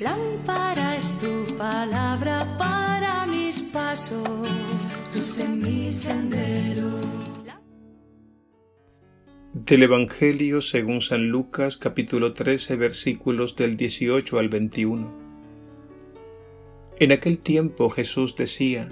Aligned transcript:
Lámpara 0.00 0.96
es 0.96 1.18
tu 1.20 1.56
palabra 1.56 2.56
para 2.58 3.26
mis 3.26 3.62
pasos, 3.62 4.48
luz 5.14 5.38
en 5.38 5.60
mi 5.60 5.92
sendero. 5.92 7.00
Del 9.54 9.82
Evangelio 9.84 10.60
según 10.60 11.00
San 11.00 11.28
Lucas 11.28 11.78
capítulo 11.78 12.34
13 12.34 12.76
versículos 12.76 13.56
del 13.56 13.76
18 13.76 14.38
al 14.38 14.48
21. 14.50 15.10
En 16.98 17.12
aquel 17.12 17.38
tiempo 17.38 17.88
Jesús 17.88 18.36
decía, 18.36 18.90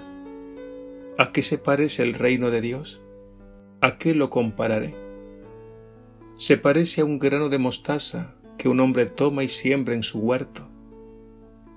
¿A 1.19 1.31
qué 1.31 1.43
se 1.43 1.59
parece 1.59 2.01
el 2.01 2.15
reino 2.15 2.49
de 2.49 2.61
Dios? 2.61 2.99
¿A 3.81 3.99
qué 3.99 4.15
lo 4.15 4.31
compararé? 4.31 4.95
Se 6.37 6.57
parece 6.57 7.01
a 7.01 7.05
un 7.05 7.19
grano 7.19 7.49
de 7.49 7.59
mostaza 7.59 8.37
que 8.57 8.69
un 8.69 8.79
hombre 8.79 9.05
toma 9.05 9.43
y 9.43 9.49
siembra 9.49 9.93
en 9.93 10.03
su 10.03 10.19
huerto 10.19 10.69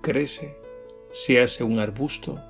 crece, 0.03 0.59
se 1.11 1.41
hace 1.41 1.65
un 1.65 1.79
arbusto 1.79 2.43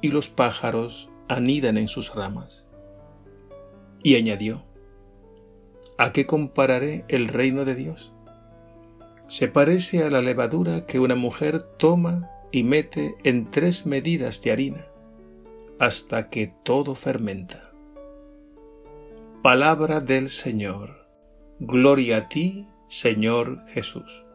y 0.00 0.10
los 0.10 0.28
pájaros 0.28 1.08
anidan 1.28 1.76
en 1.78 1.86
sus 1.86 2.14
ramas. 2.14 2.66
Y 4.02 4.16
añadió, 4.16 4.64
¿a 5.98 6.12
qué 6.12 6.26
compararé 6.26 7.04
el 7.08 7.28
reino 7.28 7.64
de 7.64 7.76
Dios? 7.76 8.12
Se 9.28 9.46
parece 9.46 10.02
a 10.02 10.10
la 10.10 10.22
levadura 10.22 10.86
que 10.86 10.98
una 10.98 11.14
mujer 11.14 11.62
toma 11.78 12.28
y 12.50 12.64
mete 12.64 13.14
en 13.22 13.50
tres 13.50 13.86
medidas 13.86 14.42
de 14.42 14.50
harina 14.50 14.86
hasta 15.78 16.28
que 16.28 16.52
todo 16.62 16.94
fermenta. 16.94 17.72
Palabra 19.42 20.00
del 20.00 20.28
Señor. 20.28 21.06
Gloria 21.58 22.18
a 22.18 22.28
ti, 22.28 22.68
Señor 22.88 23.58
Jesús. 23.68 24.26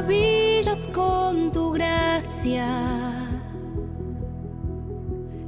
Maravillas 0.00 0.88
con 0.94 1.52
tu 1.52 1.72
gracia. 1.72 2.66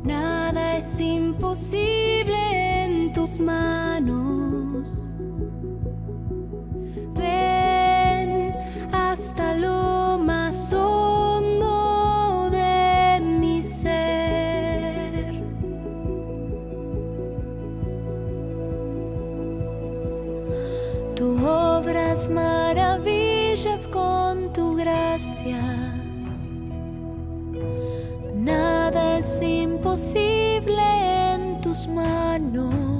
Nada 0.05 0.77
es 0.77 1.01
imposible 1.01 2.37
en 2.85 3.13
tus 3.15 3.39
manos. 3.39 5.07
Ven 7.15 8.55
hasta 8.93 9.55
lo 9.55 10.19
más 10.19 10.73
hondo 10.73 12.51
de 12.51 13.21
mi 13.21 13.63
ser. 13.63 15.43
Tu 21.15 21.43
obra 21.43 22.13
es 22.13 22.29
con 23.93 24.51
tu 24.55 24.77
gracia. 24.77 25.61
Nada 28.35 29.19
es 29.19 29.43
imposible 29.43 30.83
en 31.35 31.61
tus 31.61 31.87
manos. 31.87 32.92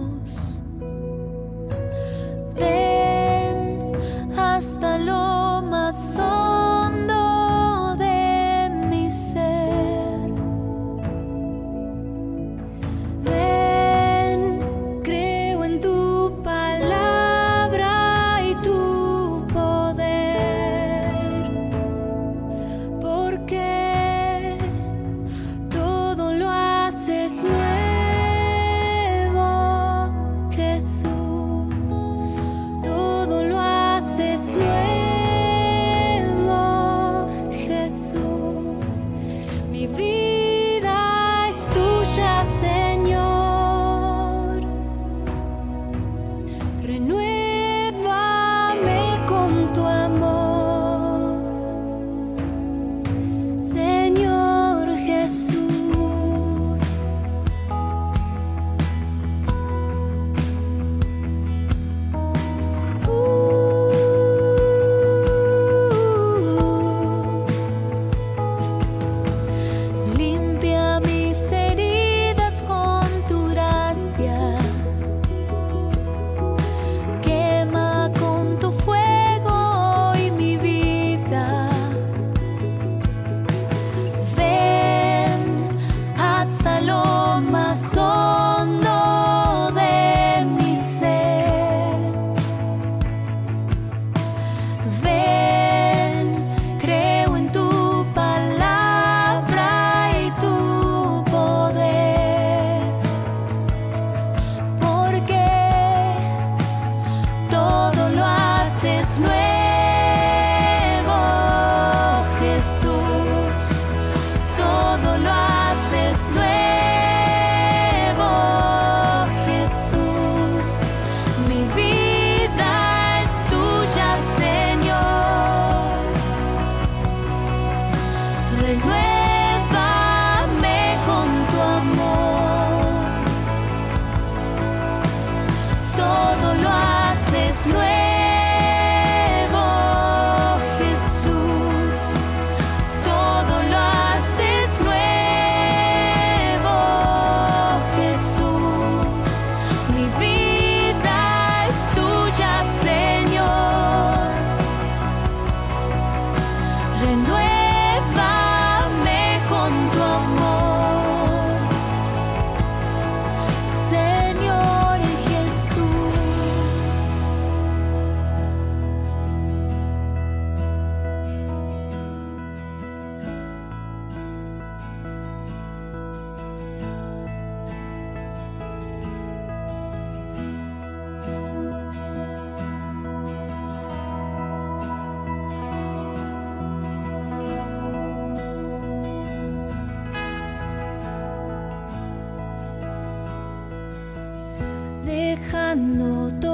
Dejando 195.75 196.31
todo 196.39 196.52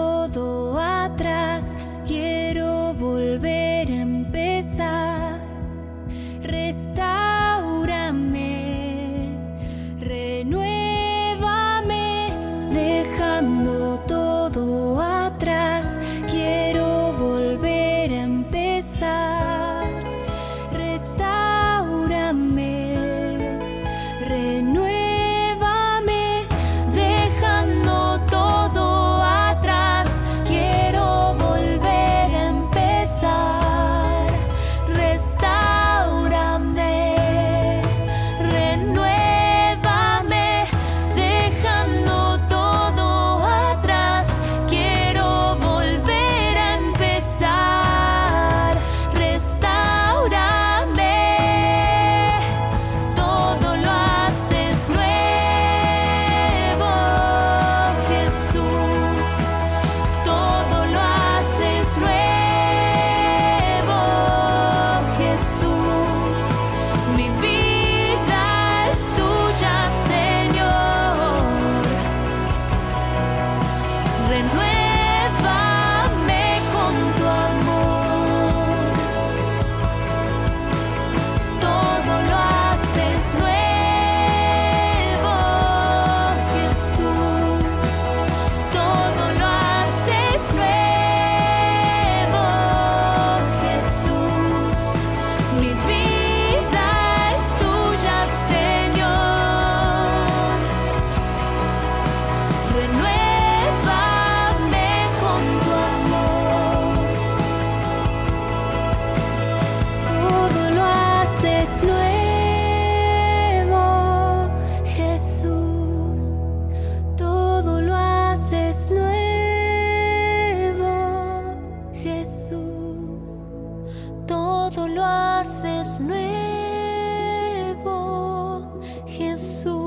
Jesús. 129.39 129.78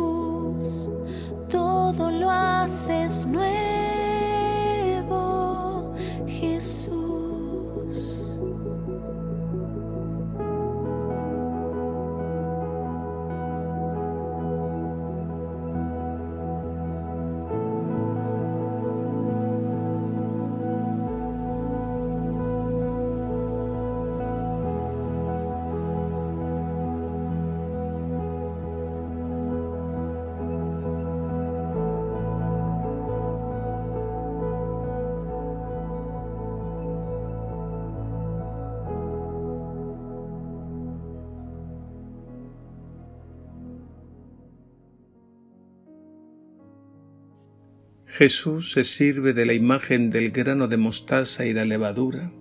Jesús 48.21 48.73
se 48.73 48.83
sirve 48.83 49.33
de 49.33 49.47
la 49.47 49.53
imagen 49.53 50.11
del 50.11 50.29
grano 50.29 50.67
de 50.67 50.77
mostaza 50.77 51.47
y 51.47 51.53
la 51.53 51.65
levadura 51.65 52.31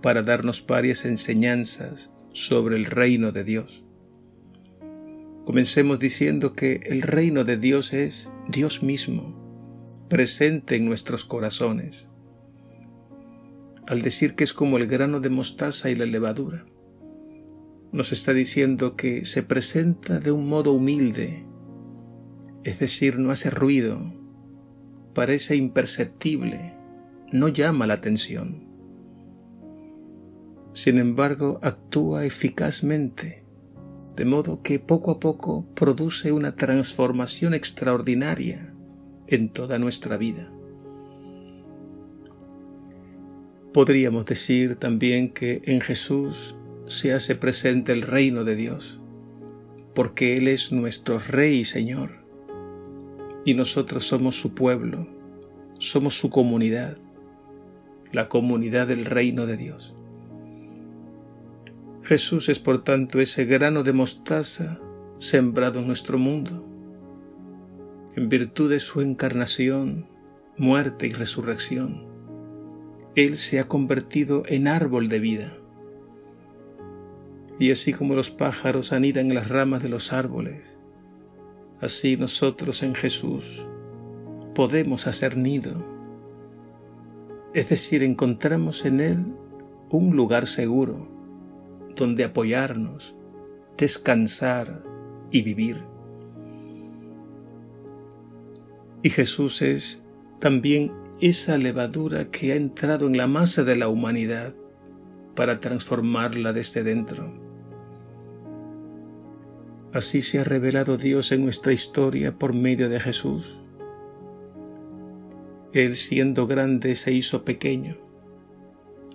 para 0.00 0.22
darnos 0.22 0.64
varias 0.64 1.04
enseñanzas 1.04 2.12
sobre 2.32 2.76
el 2.76 2.84
reino 2.84 3.32
de 3.32 3.42
Dios. 3.42 3.82
Comencemos 5.44 5.98
diciendo 5.98 6.52
que 6.52 6.82
el 6.84 7.02
reino 7.02 7.42
de 7.42 7.56
Dios 7.56 7.92
es 7.92 8.28
Dios 8.46 8.84
mismo, 8.84 10.06
presente 10.08 10.76
en 10.76 10.84
nuestros 10.84 11.24
corazones. 11.24 12.08
Al 13.88 14.02
decir 14.02 14.36
que 14.36 14.44
es 14.44 14.52
como 14.52 14.76
el 14.76 14.86
grano 14.86 15.18
de 15.18 15.30
mostaza 15.30 15.90
y 15.90 15.96
la 15.96 16.06
levadura, 16.06 16.64
nos 17.90 18.12
está 18.12 18.32
diciendo 18.32 18.94
que 18.94 19.24
se 19.24 19.42
presenta 19.42 20.20
de 20.20 20.30
un 20.30 20.48
modo 20.48 20.72
humilde, 20.72 21.44
es 22.62 22.78
decir, 22.78 23.18
no 23.18 23.32
hace 23.32 23.50
ruido, 23.50 24.22
parece 25.14 25.56
imperceptible, 25.56 26.74
no 27.32 27.48
llama 27.48 27.86
la 27.86 27.94
atención. 27.94 28.64
Sin 30.72 30.98
embargo, 30.98 31.60
actúa 31.62 32.26
eficazmente, 32.26 33.44
de 34.16 34.24
modo 34.24 34.60
que 34.62 34.78
poco 34.78 35.12
a 35.12 35.20
poco 35.20 35.66
produce 35.74 36.32
una 36.32 36.56
transformación 36.56 37.54
extraordinaria 37.54 38.74
en 39.26 39.48
toda 39.48 39.78
nuestra 39.78 40.16
vida. 40.16 40.50
Podríamos 43.72 44.26
decir 44.26 44.76
también 44.76 45.30
que 45.30 45.62
en 45.64 45.80
Jesús 45.80 46.56
se 46.86 47.12
hace 47.12 47.34
presente 47.34 47.92
el 47.92 48.02
reino 48.02 48.44
de 48.44 48.54
Dios, 48.54 49.00
porque 49.94 50.36
Él 50.36 50.48
es 50.48 50.72
nuestro 50.72 51.18
Rey 51.18 51.60
y 51.60 51.64
Señor, 51.64 52.23
y 53.44 53.54
nosotros 53.54 54.06
somos 54.06 54.40
su 54.40 54.54
pueblo, 54.54 55.06
somos 55.78 56.18
su 56.18 56.30
comunidad, 56.30 56.98
la 58.12 58.28
comunidad 58.28 58.86
del 58.86 59.04
reino 59.04 59.46
de 59.46 59.56
Dios. 59.56 59.94
Jesús 62.02 62.48
es 62.48 62.58
por 62.58 62.84
tanto 62.84 63.20
ese 63.20 63.44
grano 63.44 63.82
de 63.82 63.92
mostaza 63.92 64.80
sembrado 65.18 65.80
en 65.80 65.86
nuestro 65.86 66.18
mundo. 66.18 66.68
En 68.14 68.28
virtud 68.28 68.70
de 68.70 68.78
su 68.78 69.00
encarnación, 69.00 70.06
muerte 70.56 71.06
y 71.06 71.10
resurrección, 71.10 72.06
Él 73.14 73.36
se 73.36 73.58
ha 73.58 73.68
convertido 73.68 74.44
en 74.46 74.68
árbol 74.68 75.08
de 75.08 75.18
vida. 75.18 75.58
Y 77.58 77.70
así 77.70 77.92
como 77.92 78.14
los 78.14 78.30
pájaros 78.30 78.92
anidan 78.92 79.28
en 79.28 79.34
las 79.34 79.48
ramas 79.48 79.82
de 79.82 79.88
los 79.88 80.12
árboles, 80.12 80.78
así 81.84 82.16
nosotros 82.16 82.82
en 82.82 82.94
Jesús 82.94 83.66
podemos 84.54 85.06
hacer 85.06 85.36
nido. 85.36 85.84
Es 87.52 87.68
decir, 87.68 88.02
encontramos 88.02 88.84
en 88.84 89.00
Él 89.00 89.26
un 89.90 90.16
lugar 90.16 90.46
seguro 90.46 91.08
donde 91.94 92.24
apoyarnos, 92.24 93.14
descansar 93.76 94.82
y 95.30 95.42
vivir. 95.42 95.84
Y 99.02 99.10
Jesús 99.10 99.62
es 99.62 100.02
también 100.40 100.92
esa 101.20 101.58
levadura 101.58 102.30
que 102.30 102.52
ha 102.52 102.56
entrado 102.56 103.06
en 103.06 103.16
la 103.16 103.26
masa 103.26 103.62
de 103.62 103.76
la 103.76 103.88
humanidad 103.88 104.54
para 105.36 105.60
transformarla 105.60 106.52
desde 106.52 106.82
dentro. 106.82 107.43
Así 109.94 110.22
se 110.22 110.40
ha 110.40 110.44
revelado 110.44 110.96
Dios 110.96 111.30
en 111.30 111.44
nuestra 111.44 111.72
historia 111.72 112.32
por 112.32 112.52
medio 112.52 112.88
de 112.88 112.98
Jesús. 112.98 113.56
Él 115.72 115.94
siendo 115.94 116.48
grande 116.48 116.96
se 116.96 117.12
hizo 117.12 117.44
pequeño, 117.44 117.96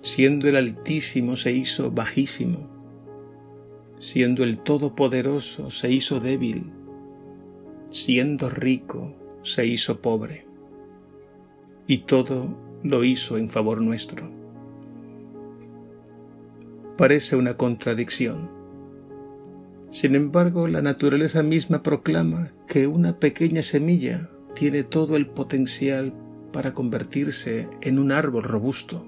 siendo 0.02 0.48
el 0.48 0.56
Altísimo 0.56 1.36
se 1.36 1.52
hizo 1.52 1.92
bajísimo, 1.92 2.70
siendo 4.00 4.46
el 4.46 4.60
Todopoderoso 4.60 5.70
se 5.70 5.92
hizo 5.92 6.22
débil, 6.22 6.72
siendo 7.92 8.50
rico 8.50 9.14
se 9.44 9.66
hizo 9.66 10.00
pobre, 10.02 10.46
y 11.88 12.00
todo 12.00 12.58
lo 12.84 13.04
hizo 13.04 13.38
en 13.38 13.50
favor 13.50 13.82
nuestro. 13.82 14.32
Parece 16.96 17.36
una 17.36 17.58
contradicción. 17.58 18.59
Sin 19.92 20.16
embargo, 20.16 20.68
la 20.68 20.82
naturaleza 20.82 21.42
misma 21.42 21.82
proclama 21.82 22.52
que 22.68 22.86
una 22.86 23.20
pequeña 23.20 23.64
semilla 23.64 24.30
tiene 24.54 24.84
todo 24.84 25.16
el 25.16 25.28
potencial 25.28 26.14
para 26.52 26.74
convertirse 26.74 27.68
en 27.82 27.98
un 27.98 28.12
árbol 28.12 28.44
robusto. 28.44 29.06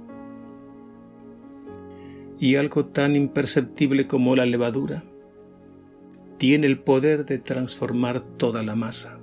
Y 2.39 2.55
algo 2.55 2.85
tan 2.85 3.15
imperceptible 3.15 4.07
como 4.07 4.35
la 4.35 4.47
levadura 4.47 5.03
tiene 6.37 6.65
el 6.65 6.79
poder 6.79 7.25
de 7.25 7.37
transformar 7.37 8.21
toda 8.21 8.63
la 8.63 8.75
masa. 8.75 9.19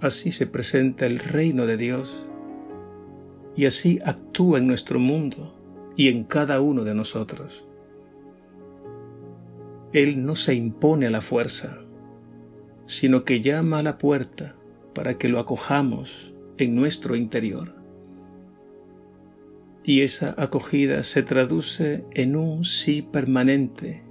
Así 0.00 0.32
se 0.32 0.46
presenta 0.46 1.04
el 1.04 1.18
reino 1.18 1.66
de 1.66 1.76
Dios 1.76 2.24
y 3.54 3.66
así 3.66 4.00
actúa 4.04 4.58
en 4.58 4.66
nuestro 4.66 4.98
mundo 4.98 5.54
y 5.96 6.08
en 6.08 6.24
cada 6.24 6.60
uno 6.60 6.84
de 6.84 6.94
nosotros. 6.94 7.66
Él 9.94 10.26
no 10.26 10.34
se 10.34 10.56
impone 10.56 11.06
a 11.06 11.10
la 11.10 11.20
fuerza, 11.20 11.78
sino 12.84 13.24
que 13.24 13.40
llama 13.42 13.78
a 13.78 13.82
la 13.84 13.96
puerta 13.96 14.56
para 14.92 15.18
que 15.18 15.28
lo 15.28 15.38
acojamos 15.38 16.34
en 16.58 16.74
nuestro 16.74 17.14
interior. 17.14 17.76
Y 19.84 20.00
esa 20.00 20.34
acogida 20.36 21.04
se 21.04 21.22
traduce 21.22 22.04
en 22.10 22.34
un 22.34 22.64
sí 22.64 23.02
permanente 23.02 24.02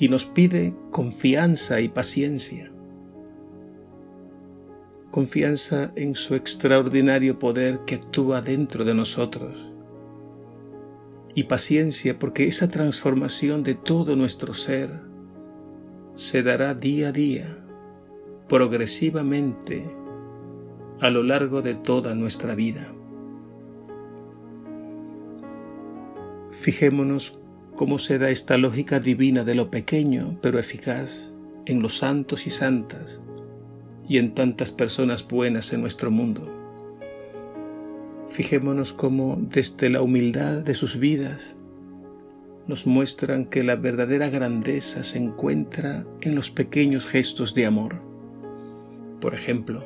y 0.00 0.08
nos 0.08 0.26
pide 0.26 0.74
confianza 0.90 1.80
y 1.80 1.88
paciencia. 1.88 2.72
Confianza 5.12 5.92
en 5.94 6.16
su 6.16 6.34
extraordinario 6.34 7.38
poder 7.38 7.82
que 7.86 7.94
actúa 7.94 8.40
dentro 8.40 8.84
de 8.84 8.94
nosotros. 8.94 9.67
Y 11.38 11.44
paciencia 11.44 12.18
porque 12.18 12.48
esa 12.48 12.68
transformación 12.68 13.62
de 13.62 13.76
todo 13.76 14.16
nuestro 14.16 14.54
ser 14.54 14.90
se 16.16 16.42
dará 16.42 16.74
día 16.74 17.10
a 17.10 17.12
día, 17.12 17.64
progresivamente, 18.48 19.88
a 20.98 21.10
lo 21.10 21.22
largo 21.22 21.62
de 21.62 21.74
toda 21.74 22.16
nuestra 22.16 22.56
vida. 22.56 22.92
Fijémonos 26.50 27.38
cómo 27.76 28.00
se 28.00 28.18
da 28.18 28.30
esta 28.30 28.58
lógica 28.58 28.98
divina 28.98 29.44
de 29.44 29.54
lo 29.54 29.70
pequeño 29.70 30.40
pero 30.42 30.58
eficaz 30.58 31.32
en 31.66 31.82
los 31.82 31.98
santos 31.98 32.48
y 32.48 32.50
santas 32.50 33.20
y 34.08 34.18
en 34.18 34.34
tantas 34.34 34.72
personas 34.72 35.28
buenas 35.28 35.72
en 35.72 35.82
nuestro 35.82 36.10
mundo. 36.10 36.57
Fijémonos 38.28 38.92
cómo 38.92 39.38
desde 39.40 39.90
la 39.90 40.02
humildad 40.02 40.62
de 40.62 40.74
sus 40.74 40.98
vidas 40.98 41.56
nos 42.66 42.86
muestran 42.86 43.46
que 43.46 43.62
la 43.62 43.76
verdadera 43.76 44.28
grandeza 44.28 45.02
se 45.02 45.18
encuentra 45.18 46.06
en 46.20 46.34
los 46.34 46.50
pequeños 46.50 47.06
gestos 47.06 47.54
de 47.54 47.64
amor. 47.64 47.96
Por 49.20 49.34
ejemplo, 49.34 49.84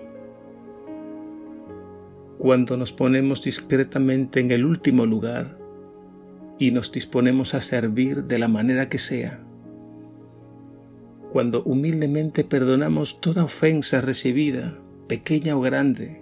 cuando 2.38 2.76
nos 2.76 2.92
ponemos 2.92 3.44
discretamente 3.44 4.40
en 4.40 4.50
el 4.50 4.64
último 4.64 5.06
lugar 5.06 5.56
y 6.58 6.72
nos 6.72 6.90
disponemos 6.90 7.54
a 7.54 7.60
servir 7.60 8.24
de 8.24 8.38
la 8.40 8.48
manera 8.48 8.88
que 8.88 8.98
sea, 8.98 9.40
cuando 11.32 11.62
humildemente 11.62 12.42
perdonamos 12.42 13.20
toda 13.20 13.44
ofensa 13.44 14.00
recibida, 14.00 14.76
pequeña 15.06 15.56
o 15.56 15.60
grande, 15.60 16.21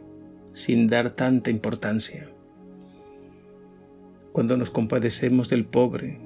sin 0.52 0.88
dar 0.88 1.11
tanta 1.11 1.50
importancia, 1.50 2.28
cuando 4.33 4.57
nos 4.57 4.71
compadecemos 4.71 5.49
del 5.49 5.64
pobre, 5.64 6.21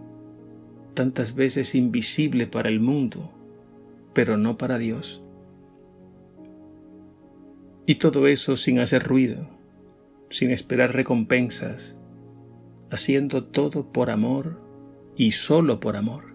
tantas 0.94 1.34
veces 1.34 1.74
invisible 1.74 2.46
para 2.46 2.68
el 2.68 2.80
mundo, 2.80 3.30
pero 4.12 4.36
no 4.36 4.56
para 4.56 4.78
Dios. 4.78 5.22
Y 7.86 7.96
todo 7.96 8.26
eso 8.26 8.56
sin 8.56 8.78
hacer 8.78 9.02
ruido, 9.02 9.48
sin 10.30 10.50
esperar 10.50 10.94
recompensas, 10.94 11.98
haciendo 12.90 13.44
todo 13.44 13.92
por 13.92 14.10
amor 14.10 14.60
y 15.16 15.32
solo 15.32 15.80
por 15.80 15.96
amor. 15.96 16.34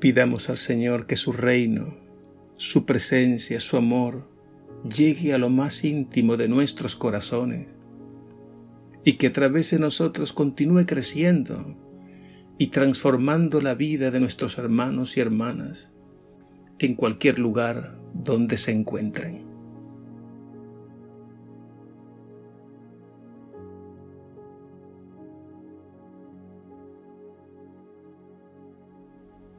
Pidamos 0.00 0.50
al 0.50 0.56
Señor 0.56 1.06
que 1.06 1.14
su 1.14 1.32
reino, 1.32 1.96
su 2.56 2.84
presencia, 2.84 3.60
su 3.60 3.76
amor, 3.76 4.31
llegue 4.84 5.32
a 5.32 5.38
lo 5.38 5.48
más 5.48 5.84
íntimo 5.84 6.36
de 6.36 6.48
nuestros 6.48 6.96
corazones 6.96 7.68
y 9.04 9.14
que 9.14 9.28
a 9.28 9.30
través 9.30 9.70
de 9.70 9.78
nosotros 9.78 10.32
continúe 10.32 10.86
creciendo 10.86 11.76
y 12.58 12.68
transformando 12.68 13.60
la 13.60 13.74
vida 13.74 14.10
de 14.10 14.20
nuestros 14.20 14.58
hermanos 14.58 15.16
y 15.16 15.20
hermanas 15.20 15.90
en 16.78 16.94
cualquier 16.94 17.38
lugar 17.38 17.98
donde 18.14 18.56
se 18.56 18.72
encuentren. 18.72 19.52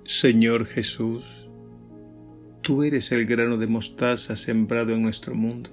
Señor 0.06 0.66
Jesús, 0.66 1.50
tú 2.64 2.84
eres 2.84 3.12
el 3.12 3.26
grano 3.26 3.58
de 3.58 3.68
mostaza 3.68 4.38
sembrado 4.38 4.94
en 4.94 5.04
nuestro 5.04 5.36
mundo 5.36 5.70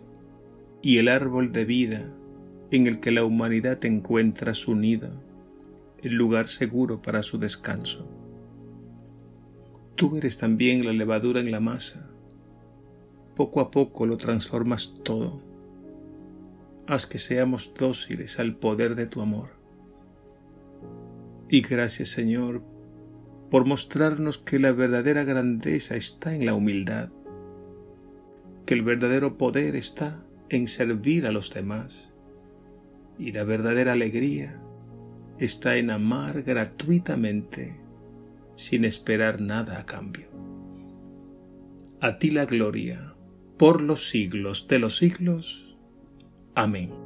y 0.83 0.99
el 0.99 1.07
árbol 1.07 1.53
de 1.53 1.65
vida 1.65 2.13
en 2.73 2.89
el 2.89 2.99
que 2.99 3.13
la 3.13 3.25
humanidad 3.25 3.85
encuentra 3.85 4.55
su 4.55 4.75
nido, 4.75 5.11
el 6.03 6.15
lugar 6.15 6.49
seguro 6.49 7.01
para 7.01 7.23
su 7.23 7.39
descanso. 7.39 8.09
Tú 9.95 10.17
eres 10.17 10.39
también 10.39 10.85
la 10.85 10.93
levadura 10.93 11.41
en 11.41 11.53
la 11.53 11.61
masa. 11.61 12.11
Poco 13.37 13.61
a 13.61 13.71
poco 13.71 14.05
lo 14.05 14.17
transformas 14.17 14.95
todo. 15.05 15.41
Haz 16.89 17.07
que 17.07 17.19
seamos 17.19 17.73
dóciles 17.79 18.41
al 18.41 18.57
poder 18.57 18.97
de 18.97 19.07
tu 19.07 19.21
amor. 19.21 19.51
Y 21.49 21.61
gracias 21.61 22.09
Señor 22.09 22.63
por 23.51 23.67
mostrarnos 23.67 24.39
que 24.39 24.59
la 24.59 24.73
verdadera 24.73 25.25
grandeza 25.25 25.97
está 25.97 26.35
en 26.35 26.47
la 26.47 26.55
humildad, 26.55 27.11
que 28.65 28.75
el 28.75 28.83
verdadero 28.83 29.37
poder 29.37 29.75
está 29.77 30.25
en 30.49 30.69
servir 30.69 31.27
a 31.27 31.33
los 31.33 31.53
demás 31.53 32.11
y 33.19 33.33
la 33.33 33.45
verdadera 33.45 33.93
alegría 33.93 34.63
está 35.39 35.77
en 35.77 35.91
amar 35.91 36.43
gratuitamente 36.43 37.81
sin 38.55 38.85
esperar 38.85 39.41
nada 39.41 39.81
a 39.81 39.87
cambio. 39.87 40.29
A 42.01 42.19
ti 42.19 42.31
la 42.31 42.47
gloria 42.47 43.15
por 43.59 43.81
los 43.81 44.09
siglos 44.09 44.69
de 44.69 44.79
los 44.79 44.97
siglos. 44.97 45.77
Amén. 46.55 47.00